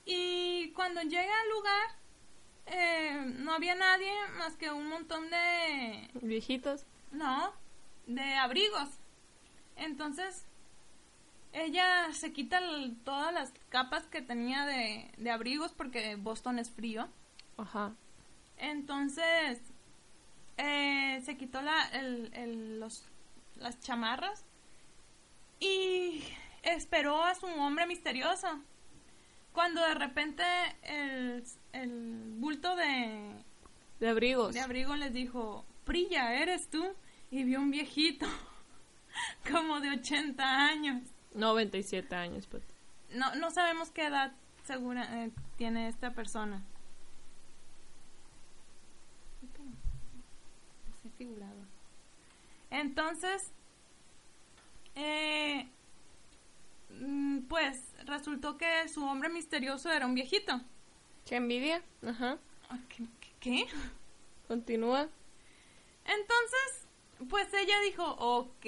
[0.04, 1.88] Y cuando llega al lugar,
[2.66, 6.10] eh, no había nadie más que un montón de...
[6.22, 6.84] Viejitos.
[7.10, 7.52] No,
[8.06, 8.88] de abrigos.
[9.76, 10.44] Entonces,
[11.52, 16.70] ella se quita el- todas las capas que tenía de, de abrigos porque Boston es
[16.70, 17.08] frío.
[17.56, 17.94] Ajá.
[18.56, 19.60] Entonces,
[20.56, 23.04] eh, se quitó la, el, el- los,
[23.56, 24.44] las chamarras
[25.60, 26.22] y
[26.62, 28.60] esperó a su hombre misterioso.
[29.52, 30.44] Cuando de repente
[30.82, 33.32] el, el bulto de,
[33.98, 34.54] De abrigos.
[34.54, 36.86] de abrigo les dijo, Prilla, ¿eres tú?
[37.30, 38.26] Y vio un viejito,
[39.50, 41.02] como de 80 años.
[41.38, 42.62] 97 años, pues.
[43.14, 44.32] No, no sabemos qué edad
[44.64, 46.62] segura eh, tiene esta persona.
[52.70, 53.50] Entonces,
[54.94, 55.66] eh,
[57.00, 60.60] mm, pues resultó que su hombre misterioso era un viejito.
[61.26, 61.82] ¿Qué envidia?
[62.06, 62.38] Ajá.
[62.70, 63.04] Ah, ¿Qué?
[63.20, 63.66] qué- qué?
[64.48, 65.08] Continúa.
[66.04, 66.86] Entonces,
[67.28, 68.66] pues ella dijo, ok,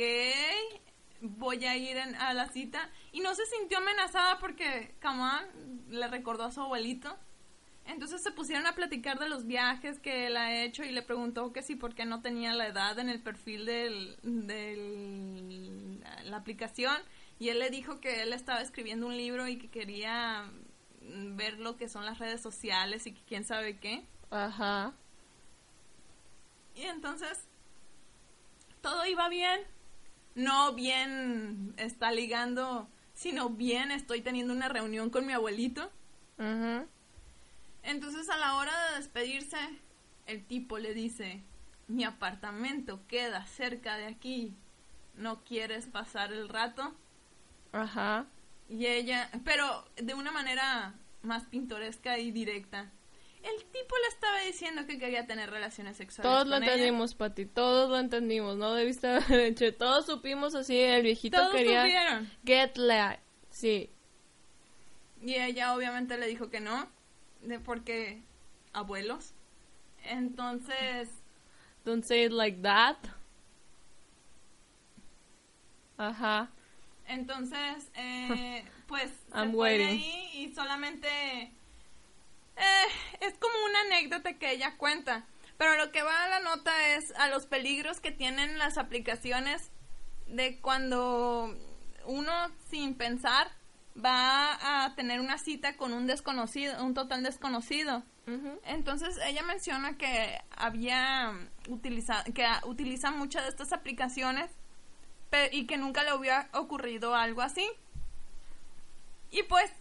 [1.21, 2.91] voy a ir en- a la cita.
[3.13, 7.17] Y no se sintió amenazada porque, on, le recordó a su abuelito.
[7.87, 11.53] Entonces se pusieron a platicar de los viajes que él ha hecho y le preguntó
[11.53, 14.17] que si por qué no tenía la edad en el perfil del
[16.01, 16.97] la, la aplicación.
[17.39, 20.45] Y él le dijo que él estaba escribiendo un libro y que quería
[21.03, 24.05] mm, ver lo que son las redes sociales y que quién sabe qué.
[24.31, 24.93] Ajá.
[26.77, 27.49] Y entonces
[28.83, 29.61] todo iba bien.
[30.35, 35.91] No bien está ligando, sino bien estoy teniendo una reunión con mi abuelito.
[36.39, 36.87] Ajá.
[37.83, 39.59] Entonces a la hora de despedirse,
[40.27, 41.43] el tipo le dice,
[41.89, 44.55] mi apartamento queda cerca de aquí.
[45.15, 46.95] ¿No quieres pasar el rato?
[47.73, 48.27] Ajá.
[48.69, 52.91] Y ella, pero de una manera más pintoresca y directa.
[53.43, 56.31] El tipo le estaba diciendo que quería tener relaciones sexuales.
[56.31, 56.73] Todos lo con ella.
[56.75, 57.47] entendimos, Pati.
[57.47, 58.57] Todos lo entendimos.
[58.57, 59.75] No debiste haber hecho.
[59.75, 60.79] Todos supimos así.
[60.79, 61.83] El viejito Todos quería.
[61.83, 62.31] supieron.
[62.45, 63.19] Get laid.
[63.49, 63.91] Sí.
[65.23, 66.89] Y ella obviamente le dijo que no,
[67.43, 68.23] de porque
[68.73, 69.33] abuelos.
[70.05, 71.09] Entonces,
[71.85, 72.97] Don't say it like that.
[75.99, 76.51] Ajá.
[77.07, 79.89] entonces, eh, pues se I'm fue de waiting.
[79.89, 81.53] ahí y solamente
[82.57, 82.87] eh,
[83.21, 85.27] es como una anécdota que ella cuenta.
[85.59, 89.71] Pero lo que va a la nota es a los peligros que tienen las aplicaciones
[90.27, 91.55] de cuando
[92.07, 92.33] uno
[92.71, 93.53] sin pensar
[94.03, 98.03] va a tener una cita con un desconocido, un total desconocido.
[98.65, 101.33] Entonces ella menciona que había
[101.69, 104.49] utilizado, que utiliza muchas de estas aplicaciones
[105.51, 107.69] y que nunca le hubiera ocurrido algo así.
[109.33, 109.73] Y pues,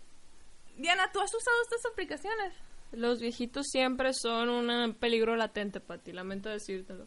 [0.80, 2.54] Diana, ¿tú has usado estas aplicaciones?
[2.94, 7.06] Los viejitos siempre son un peligro latente para lamento decírtelo.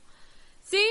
[0.60, 0.84] Sí,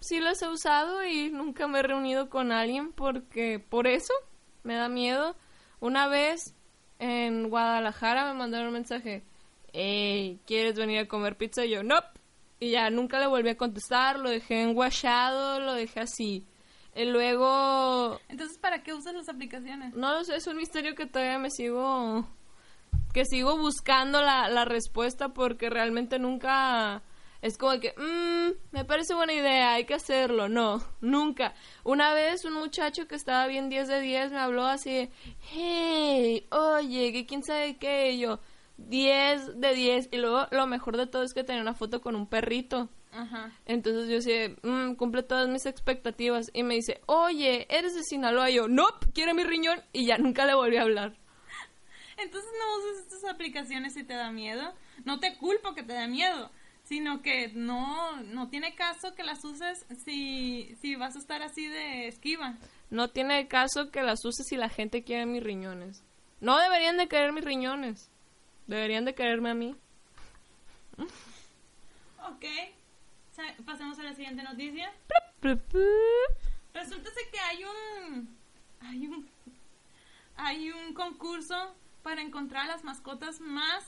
[0.00, 4.14] sí los he usado y nunca me he reunido con alguien porque por eso
[4.62, 5.36] me da miedo.
[5.78, 6.54] Una vez
[6.98, 9.24] en Guadalajara me mandaron un mensaje,
[9.74, 11.66] hey, ¿quieres venir a comer pizza?
[11.66, 11.96] Y yo, no.
[12.60, 16.46] Y ya nunca le volví a contestar, lo dejé enguachado, lo dejé así.
[16.94, 18.20] Y luego...
[18.28, 19.94] Entonces, ¿para qué usas las aplicaciones?
[19.94, 22.28] No lo sé, es un misterio que todavía me sigo...
[23.14, 27.02] Que sigo buscando la, la respuesta porque realmente nunca...
[27.42, 30.48] Es como que, mmm, me parece buena idea, hay que hacerlo.
[30.48, 31.54] No, nunca.
[31.82, 35.10] Una vez un muchacho que estaba bien 10 de 10 me habló así,
[35.50, 38.12] hey, oye, que quién sabe qué.
[38.12, 38.38] Y yo,
[38.76, 40.08] 10 de 10.
[40.12, 42.88] Y luego lo mejor de todo es que tenía una foto con un perrito.
[43.12, 43.52] Ajá.
[43.66, 46.50] Entonces yo decía, mmm, cumple todas mis expectativas.
[46.54, 48.50] Y me dice, oye, eres de Sinaloa.
[48.50, 49.82] Y yo, nope, quiere mi riñón.
[49.92, 51.16] Y ya nunca le volví a hablar.
[52.16, 54.72] Entonces no uses estas aplicaciones si te da miedo.
[55.04, 56.50] No te culpo que te da miedo.
[56.84, 61.68] Sino que no, no tiene caso que las uses si, si vas a estar así
[61.68, 62.56] de esquiva.
[62.90, 66.02] No tiene caso que las uses si la gente quiere mis riñones.
[66.40, 68.10] No deberían de querer mis riñones.
[68.66, 69.76] Deberían de quererme a mí.
[72.18, 72.44] Ok.
[73.64, 74.92] Pasemos a la siguiente noticia.
[75.40, 78.36] Resulta que hay un.
[78.80, 79.28] Hay un.
[80.36, 83.84] Hay un concurso para encontrar las mascotas más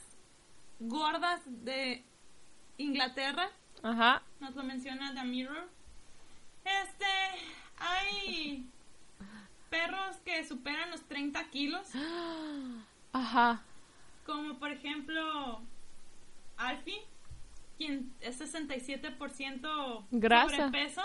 [0.79, 2.03] gordas de
[2.77, 3.49] Inglaterra.
[3.83, 4.23] Ajá.
[4.39, 5.69] Nos lo menciona The Mirror.
[6.63, 7.05] Este.
[7.77, 8.67] Hay
[9.69, 11.87] perros que superan los 30 kilos.
[13.13, 13.61] Ajá.
[14.25, 15.61] Como por ejemplo,
[16.57, 17.05] Alfie,
[17.79, 20.55] es 67% Grasa.
[20.55, 21.01] sobrepeso.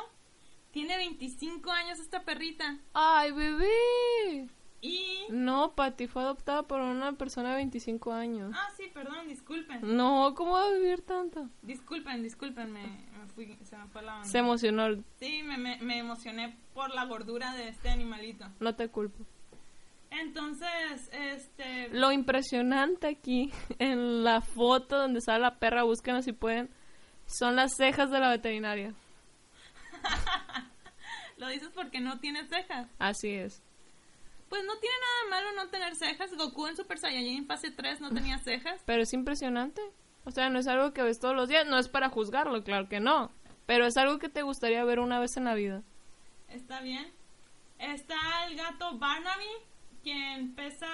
[0.71, 2.79] Tiene 25 años esta perrita.
[2.95, 4.49] ¡Ay, bebé!
[4.83, 5.27] Y...
[5.29, 8.53] No, Pati fue adoptada por una persona de 25 años.
[8.55, 9.81] Ah, sí, perdón, disculpen.
[9.83, 11.49] No, ¿cómo va a vivir tanto?
[11.63, 12.83] Disculpen, disculpen, me,
[13.35, 15.03] fui, se me fue la Se emocionó.
[15.19, 18.47] Sí, me, me, me emocioné por la gordura de este animalito.
[18.61, 19.27] No te culpo.
[20.11, 21.89] Entonces, este...
[21.91, 26.69] Lo impresionante aquí, en la foto donde sale la perra, búsquenos si pueden,
[27.27, 28.95] son las cejas de la veterinaria.
[31.37, 32.89] ¿Lo dices porque no tiene cejas?
[32.99, 33.63] Así es.
[34.51, 36.35] Pues no tiene nada malo no tener cejas.
[36.37, 38.83] Goku en Super Saiyajin fase 3 no tenía cejas.
[38.85, 39.81] Pero es impresionante.
[40.25, 41.67] O sea, no es algo que ves todos los días.
[41.67, 43.31] No es para juzgarlo, claro que no.
[43.67, 45.83] Pero es algo que te gustaría ver una vez en la vida.
[46.49, 47.07] Está bien.
[47.79, 48.17] Está
[48.49, 49.49] el gato Barnaby,
[50.03, 50.89] quien pesa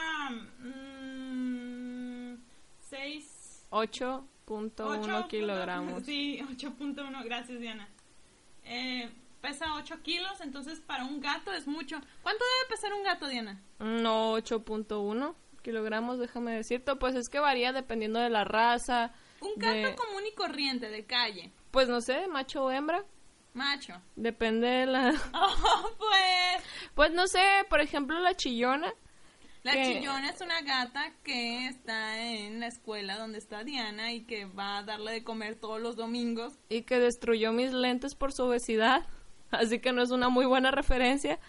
[2.81, 3.67] 6...
[3.71, 6.03] 8.1 kilogramos.
[6.07, 7.89] Sí, 8.1, gracias Diana.
[8.65, 12.01] Eh, pesa 8 kilos, entonces para un gato es mucho.
[12.23, 13.61] ¿Cuánto debe pesar un gato, Diana?
[13.79, 16.95] No, 8.1 kilogramos, déjame decirte.
[16.95, 19.13] Pues es que varía dependiendo de la raza.
[19.41, 21.51] Un gato común y corriente, de calle.
[21.73, 23.05] Pues no sé, macho o hembra.
[23.57, 23.95] Macho.
[24.15, 25.11] Depende de la...
[25.35, 26.65] Oh, pues...
[26.95, 28.93] Pues no sé, por ejemplo, la chillona.
[29.63, 34.45] La chillona es una gata que está en la escuela donde está Diana y que
[34.45, 36.53] va a darle de comer todos los domingos.
[36.69, 39.07] Y que destruyó mis lentes por su obesidad.
[39.51, 41.41] Así que no es una muy buena referencia.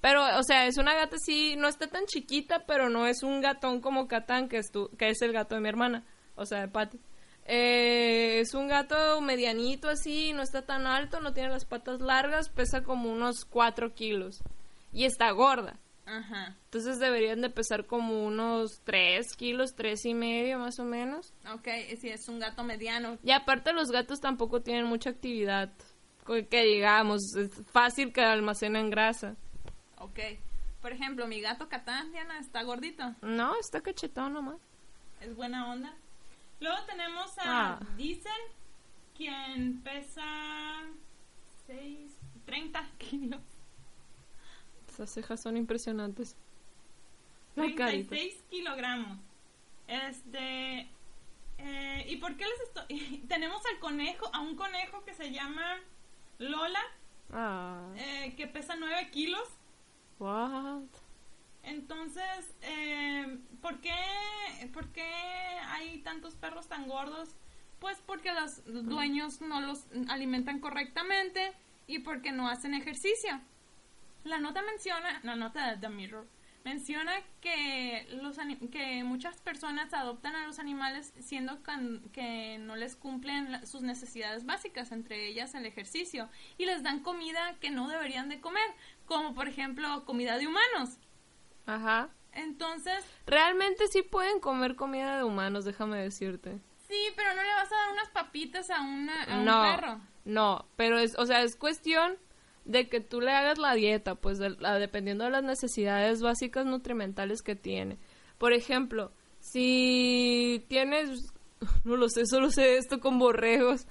[0.00, 3.40] Pero, o sea, es una gata sí, no está tan chiquita, pero no es un
[3.40, 6.04] gatón como Catán, que es, tu, que es el gato de mi hermana.
[6.36, 7.00] O sea, de Patty.
[7.46, 12.48] Eh, es un gato medianito así, no está tan alto, no tiene las patas largas,
[12.48, 14.42] pesa como unos 4 kilos.
[14.92, 15.78] Y está gorda.
[16.06, 16.56] Ajá.
[16.64, 21.32] Entonces deberían de pesar como unos 3 kilos, tres y medio más o menos.
[21.52, 21.68] Ok,
[22.00, 23.18] sí, es un gato mediano.
[23.22, 25.72] Y aparte los gatos tampoco tienen mucha actividad.
[26.26, 29.36] Que digamos, es fácil que almacenen grasa.
[29.98, 30.18] Ok.
[30.80, 33.14] Por ejemplo, mi gato Catán, Diana, ¿está gordito?
[33.22, 34.60] No, está cachetón nomás.
[35.20, 35.94] Es buena onda.
[36.64, 37.80] Luego tenemos a ah.
[37.94, 38.32] Diesel,
[39.14, 40.24] quien pesa
[41.66, 42.10] 6,
[42.46, 43.42] 30 kilos.
[44.88, 46.38] Esas cejas son impresionantes.
[47.54, 49.18] 36 kilogramos.
[49.86, 50.88] Este.
[51.58, 53.18] Eh, ¿Y por qué les estoy.?
[53.28, 55.80] tenemos al conejo, a un conejo que se llama
[56.38, 56.82] Lola,
[57.30, 57.92] ah.
[57.94, 59.50] eh, que pesa 9 kilos.
[60.18, 60.88] What?
[61.64, 63.94] Entonces, eh, ¿por, qué,
[64.72, 65.10] ¿por qué
[65.68, 67.36] hay tantos perros tan gordos?
[67.78, 71.52] Pues porque los dueños no los alimentan correctamente
[71.86, 73.40] y porque no hacen ejercicio.
[74.24, 76.26] la nota menciona, la nota de The Mirror,
[76.64, 78.38] menciona que, los
[78.72, 81.62] que muchas personas adoptan a los animales siendo
[82.12, 87.56] que no les cumplen sus necesidades básicas, entre ellas el ejercicio, y les dan comida
[87.60, 88.66] que no deberían de comer,
[89.04, 90.98] como por ejemplo comida de humanos.
[91.66, 92.08] Ajá.
[92.32, 96.58] Entonces, Realmente sí pueden comer comida de humanos, déjame decirte.
[96.88, 100.00] sí, pero no le vas a dar unas papitas a, una, a un no, perro.
[100.24, 102.16] no, pero es, o sea, es cuestión
[102.64, 106.66] de que tú le hagas la dieta, pues de- la- dependiendo de las necesidades básicas
[106.66, 107.98] nutrimentales que tiene.
[108.38, 111.32] Por ejemplo, si tienes,
[111.84, 113.86] no lo sé, solo sé esto con borregos.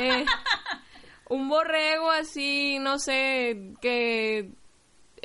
[0.00, 0.24] Eh,
[1.28, 4.50] un borrego así, no sé, que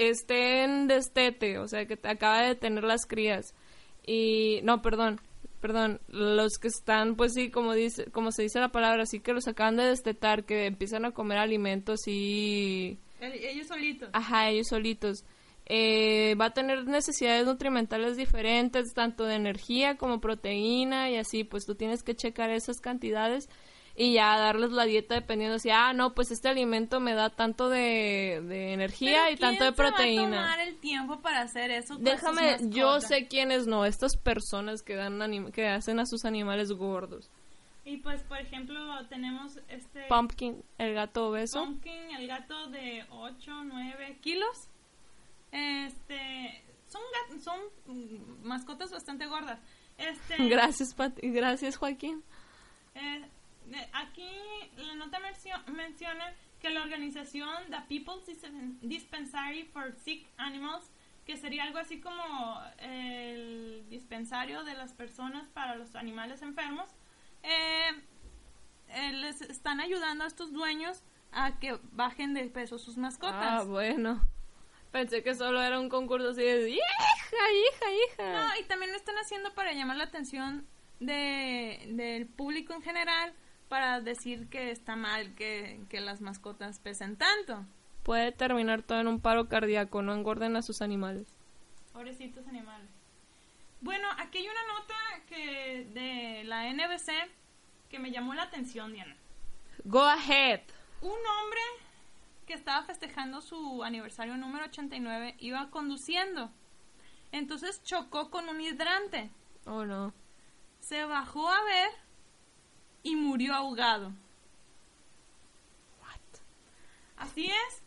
[0.07, 3.53] esté en destete, o sea, que te acaba de tener las crías.
[4.05, 5.19] Y, no, perdón,
[5.61, 9.33] perdón, los que están, pues sí, como dice, como se dice la palabra, así que
[9.33, 14.09] los acaban de destetar, que empiezan a comer alimentos y, El- ellos solitos.
[14.13, 15.25] ajá, ellos solitos.
[15.71, 21.65] Eh, va a tener necesidades nutrimentales diferentes, tanto de energía como proteína y así, pues
[21.65, 23.47] tú tienes que checar esas cantidades
[24.01, 27.67] y ya darles la dieta dependiendo si, ah, no, pues este alimento me da tanto
[27.67, 30.23] de, de energía Pero y tanto de ¿quién se va a proteína.
[30.37, 35.19] tomar el tiempo para hacer eso Déjame, yo sé quiénes no, estas personas que dan
[35.21, 37.29] anim- que hacen a sus animales gordos.
[37.83, 41.59] Y pues, por ejemplo, tenemos este Pumpkin, el gato obeso.
[41.59, 44.69] Pumpkin, el gato de 8, 9 kilos.
[45.51, 47.01] Este, son,
[47.43, 47.59] son
[48.43, 49.59] mascotas bastante gordas.
[49.97, 52.23] Este, Gracias, Pati, gracias, Joaquín.
[52.95, 53.25] eh,
[53.93, 54.29] aquí
[54.77, 60.89] la nota mencio- menciona que la organización The People's Dis- Dispensary for Sick Animals,
[61.25, 66.89] que sería algo así como el dispensario de las personas para los animales enfermos,
[67.43, 67.89] eh,
[68.89, 73.67] eh, les están ayudando a estos dueños a que bajen de peso sus Ah, mascotas.
[73.67, 74.21] bueno.
[74.91, 78.33] Pensé que solo era un concurso así de hija, hija, hija.
[78.33, 80.65] No, y también lo están haciendo para llamar la atención
[80.99, 83.31] de, del público en general
[83.69, 87.65] para decir que está mal que, que las mascotas pesen tanto.
[88.03, 91.27] Puede terminar todo en un paro cardíaco, no engorden a sus animales.
[91.93, 92.89] Pobrecitos animales.
[93.81, 94.95] Bueno, aquí hay una nota
[95.27, 97.11] que de la NBC
[97.89, 99.15] que me llamó la atención, Diana.
[99.85, 100.61] Go ahead.
[101.01, 101.61] Un hombre
[102.45, 106.51] que estaba festejando su aniversario número 89 iba conduciendo.
[107.31, 109.29] Entonces chocó con un hidrante.
[109.65, 110.13] Oh, no.
[110.79, 111.89] Se bajó a ver
[113.03, 114.11] y murió ahogado.
[116.01, 116.19] What?
[117.17, 117.81] Así es.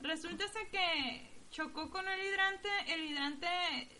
[0.00, 3.48] Resulta ser que chocó con el hidrante, el hidrante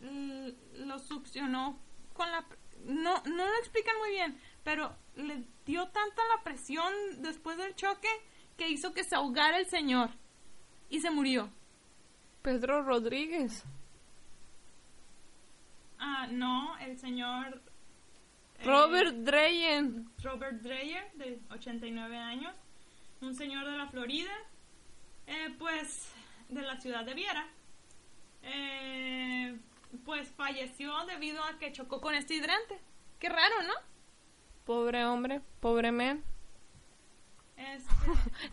[0.01, 0.55] l-
[0.87, 1.79] lo succionó
[2.15, 2.45] con la...
[2.85, 8.09] No, no lo explican muy bien, pero le dio tanta la presión después del choque
[8.57, 10.11] que hizo que se ahogara el señor
[10.89, 11.51] y se murió.
[12.43, 13.65] Pedro Rodríguez.
[15.99, 17.63] Ah, no, el señor...
[18.61, 20.11] eh, Robert Dreyen.
[20.23, 22.55] Robert Dreyer, de 89 años,
[23.21, 24.33] un señor de la Florida,
[25.27, 26.11] eh, pues
[26.49, 27.47] de la ciudad de Viera,
[28.43, 29.57] eh,
[30.05, 32.79] pues falleció debido a que chocó con este hidrante.
[33.19, 33.75] Qué raro, ¿no?
[34.65, 36.23] Pobre hombre, pobre men.
[37.57, 37.95] Este,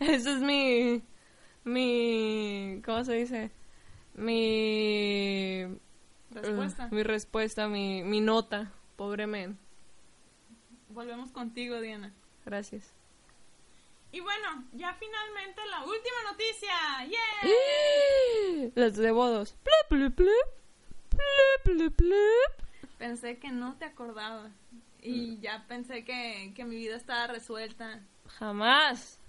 [0.00, 1.02] Ese es mi.
[1.64, 2.82] Mi.
[2.84, 3.50] ¿Cómo se dice?
[4.14, 5.64] Mi.
[6.30, 6.88] respuesta.
[6.90, 8.72] uh, mi respuesta, mi, mi nota.
[8.96, 9.58] Pobre men.
[10.88, 12.12] Volvemos contigo, Diana.
[12.44, 12.92] Gracias.
[14.10, 17.04] Y bueno, ya finalmente la última noticia.
[17.06, 18.70] ¡Yeah!
[18.74, 19.54] Las de bodos.
[19.62, 20.58] Plup, plup, plup.
[22.98, 24.50] Pensé que no te acordabas.
[25.00, 28.00] Y ya pensé que, que mi vida estaba resuelta.
[28.38, 29.20] Jamás.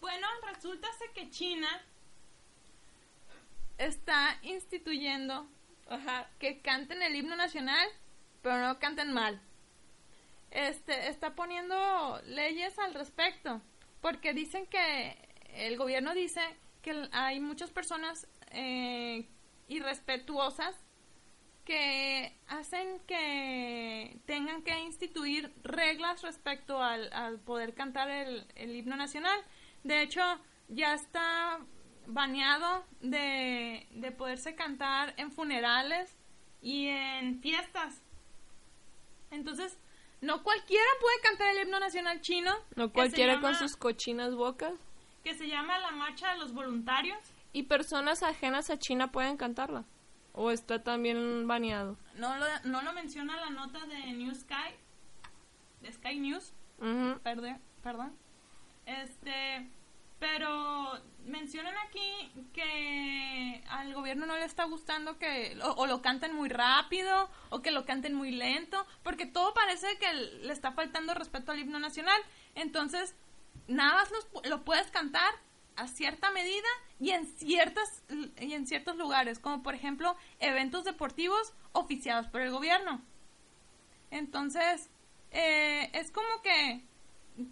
[0.00, 1.68] Bueno, resulta que China
[3.78, 5.46] está instituyendo
[5.88, 6.28] Ajá.
[6.38, 7.88] que canten el himno nacional,
[8.42, 9.40] pero no canten mal.
[10.52, 13.62] Este está poniendo leyes al respecto,
[14.02, 15.16] porque dicen que
[15.54, 16.42] el gobierno dice
[16.82, 19.26] que hay muchas personas eh,
[19.68, 20.76] irrespetuosas
[21.64, 28.96] que hacen que tengan que instituir reglas respecto al, al poder cantar el, el himno
[28.96, 29.40] nacional.
[29.84, 30.20] De hecho,
[30.68, 31.60] ya está
[32.06, 36.14] baneado de, de poderse cantar en funerales
[36.60, 38.02] y en fiestas.
[39.30, 39.78] Entonces,
[40.22, 42.54] no cualquiera puede cantar el himno nacional chino.
[42.76, 44.72] No cualquiera con sus cochinas bocas.
[45.24, 47.18] Que se llama la Marcha de los Voluntarios.
[47.52, 49.84] Y personas ajenas a China pueden cantarla.
[50.32, 51.98] O está también baneado.
[52.14, 54.74] No lo, no lo menciona la nota de New Sky,
[55.82, 56.54] de Sky News,
[57.22, 58.16] perdón, perdón.
[58.86, 59.68] Este,
[60.22, 66.32] pero mencionan aquí que al gobierno no le está gustando que o, o lo canten
[66.32, 71.12] muy rápido o que lo canten muy lento, porque todo parece que le está faltando
[71.14, 72.20] respeto al himno nacional.
[72.54, 73.16] Entonces,
[73.66, 75.34] nada más los- lo puedes cantar
[75.74, 76.68] a cierta medida
[77.00, 78.04] y en ciertas
[78.38, 83.02] y en ciertos lugares, como por ejemplo eventos deportivos oficiados por el gobierno.
[84.12, 84.88] Entonces,
[85.32, 86.84] eh, es como que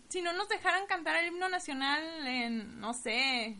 [0.09, 3.57] si no nos dejaran cantar el himno nacional en, no sé,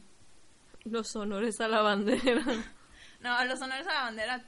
[0.85, 2.43] Los honores a la bandera.
[3.21, 4.45] no, los honores a la bandera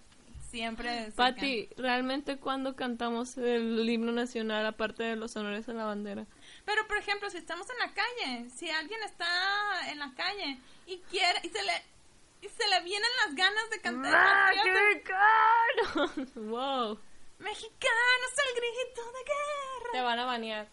[0.51, 1.07] siempre...
[1.07, 6.27] se Pati, ¿realmente cuando cantamos el himno nacional aparte de los honores a la bandera?
[6.65, 10.99] Pero, por ejemplo, si estamos en la calle, si alguien está en la calle y
[11.11, 11.73] quiere, y se le,
[12.43, 16.31] y se le vienen las ganas de cantar ¡Mexicano!
[16.51, 16.99] ¡Wow!
[17.43, 19.93] mexicanos el grito de guerra.
[19.93, 20.69] Te van a banear.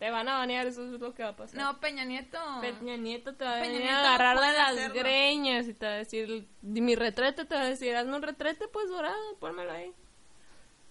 [0.00, 1.60] Te van a banear, eso es lo que va a pasar.
[1.60, 2.38] No, Peña Nieto.
[2.62, 4.94] Peña Nieto te va a venir no agarrar de las hacerlo.
[4.94, 8.66] greñas y te va a decir, mi retrete te va a decir, hazme un retrete
[8.68, 9.92] pues dorado, pónmelo ahí.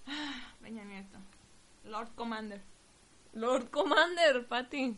[0.62, 1.18] Peña Nieto.
[1.86, 2.62] Lord Commander.
[3.34, 4.96] Lord Commander, Pati.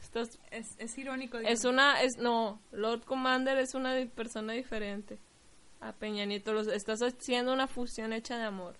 [0.00, 1.38] Estás, Es, es irónico.
[1.38, 5.18] es una, es, no, Lord Commander es una persona diferente
[5.80, 6.52] a Peña Nieto.
[6.52, 8.76] Los, estás haciendo una fusión hecha de amor.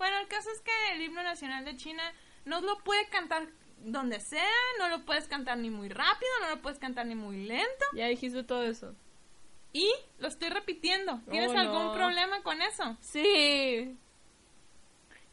[0.00, 2.02] Bueno, el caso es que el himno nacional de China
[2.46, 3.46] no lo puede cantar
[3.80, 4.48] donde sea,
[4.78, 7.84] no lo puedes cantar ni muy rápido, no lo puedes cantar ni muy lento.
[7.92, 8.94] Ya dijiste todo eso.
[9.74, 11.20] Y lo estoy repitiendo.
[11.30, 12.96] ¿Tienes Oh, algún problema con eso?
[13.02, 13.94] Sí,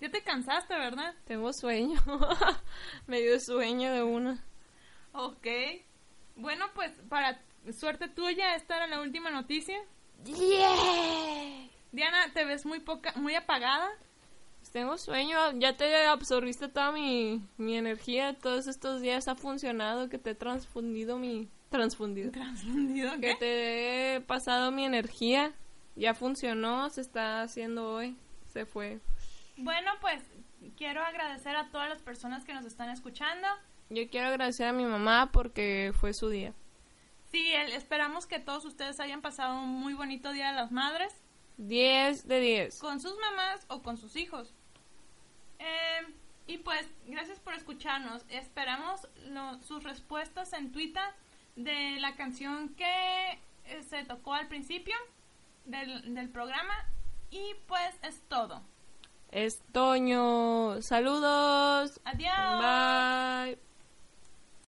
[0.02, 1.16] Ya te cansaste, ¿verdad?
[1.26, 1.98] tengo sueño.
[3.08, 4.44] Me dio sueño de una.
[5.14, 5.48] Ok.
[6.36, 7.42] Bueno, pues para
[7.72, 9.80] suerte tuya, esta era la última noticia.
[10.26, 11.70] Yeah.
[11.94, 13.90] Diana, te ves muy poca, muy apagada.
[14.68, 20.10] Pues tengo sueño, ya te absorbiste toda mi, mi energía, todos estos días ha funcionado,
[20.10, 21.48] que te he transfundido mi...
[21.70, 22.32] Transfundido.
[22.34, 23.36] Transfundido, Que ¿qué?
[23.36, 25.54] te he pasado mi energía,
[25.96, 28.18] ya funcionó, se está haciendo hoy,
[28.52, 29.00] se fue.
[29.56, 30.22] Bueno, pues
[30.76, 33.48] quiero agradecer a todas las personas que nos están escuchando.
[33.90, 36.54] Yo quiero agradecer a mi mamá porque fue su día.
[37.32, 41.14] Sí, esperamos que todos ustedes hayan pasado un muy bonito Día de las Madres
[41.56, 42.80] 10 de 10.
[42.80, 44.54] con sus mamás o con sus hijos.
[45.60, 46.14] Eh,
[46.48, 48.24] y pues, gracias por escucharnos.
[48.30, 51.04] Esperamos lo- sus respuestas en Twitter
[51.56, 53.32] de la canción que
[53.66, 54.96] eh, se tocó al principio
[55.66, 56.74] del, del programa.
[57.32, 58.62] Y pues es todo.
[59.32, 60.82] Es Toño.
[60.82, 62.00] Saludos.
[62.06, 62.62] Adiós.
[62.62, 63.67] Bye.